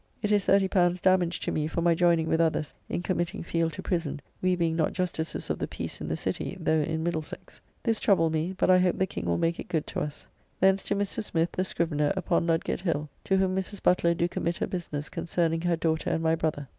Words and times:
It 0.23 0.31
is 0.31 0.47
L30 0.47 0.99
damage 0.99 1.39
to 1.41 1.51
me 1.51 1.67
for 1.67 1.83
my 1.83 1.93
joining 1.93 2.27
with 2.27 2.41
others 2.41 2.73
in 2.89 3.03
committing 3.03 3.43
Field 3.43 3.73
to 3.73 3.83
prison, 3.83 4.19
we 4.41 4.55
being 4.55 4.75
not 4.75 4.93
justices 4.93 5.51
of 5.51 5.59
the 5.59 5.67
Peace 5.67 6.01
in 6.01 6.07
the 6.07 6.15
City, 6.15 6.57
though 6.59 6.81
in 6.81 7.03
Middlesex; 7.03 7.61
this 7.83 7.99
troubled 7.99 8.33
me, 8.33 8.55
but 8.57 8.71
I 8.71 8.79
hope 8.79 8.97
the 8.97 9.05
King 9.05 9.25
will 9.25 9.37
make 9.37 9.59
it 9.59 9.67
good 9.67 9.85
to 9.85 9.99
us. 9.99 10.25
Thence 10.59 10.81
to 10.85 10.95
Mr. 10.95 11.23
Smith, 11.23 11.51
the 11.51 11.63
scrivener, 11.63 12.13
upon 12.17 12.47
Ludgate 12.47 12.81
Hill, 12.81 13.09
to 13.25 13.37
whom 13.37 13.55
Mrs. 13.55 13.83
Butler 13.83 14.15
do 14.15 14.27
committ 14.27 14.57
her 14.57 14.65
business 14.65 15.07
concerning 15.07 15.61
her 15.61 15.75
daughter 15.77 16.09
and 16.09 16.23
my 16.23 16.33
brother. 16.33 16.67